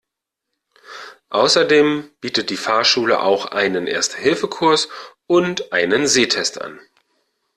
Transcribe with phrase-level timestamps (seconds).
[1.29, 4.89] Außerdem bietet die Fahrschule auch einen Erste-Hilfe-Kurs
[5.27, 6.79] und einen Sehtest an.